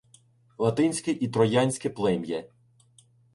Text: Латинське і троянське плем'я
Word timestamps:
Латинське 0.57 1.11
і 1.11 1.27
троянське 1.27 1.89
плем'я 1.89 2.43